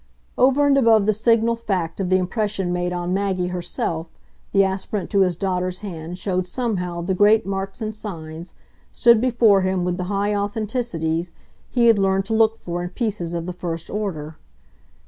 [0.35, 4.17] Over and above the signal fact of the impression made on Maggie herself,
[4.51, 8.55] the aspirant to his daughter's hand showed somehow the great marks and signs,
[8.91, 11.33] stood before him with the high authenticities,
[11.69, 14.37] he had learned to look for in pieces of the first order.